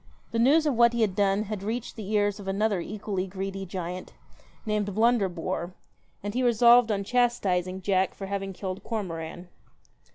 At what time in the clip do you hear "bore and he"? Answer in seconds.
5.29-6.41